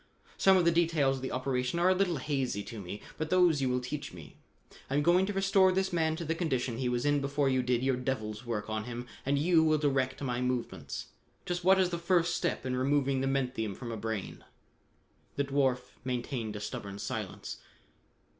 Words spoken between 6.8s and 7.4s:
was in